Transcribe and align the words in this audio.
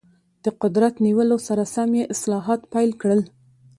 د 0.43 0.45
قدرت 0.61 0.93
نیولو 1.05 1.37
سره 1.47 1.63
سم 1.73 1.89
یې 1.99 2.03
اصلاحات 2.13 2.61
پیل 2.73 2.91
کړل. 3.01 3.21